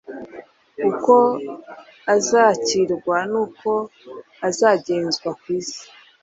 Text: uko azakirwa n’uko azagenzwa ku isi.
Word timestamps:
uko 0.89 1.15
azakirwa 2.15 3.17
n’uko 3.31 3.69
azagenzwa 4.47 5.29
ku 5.39 5.45
isi. 5.59 5.83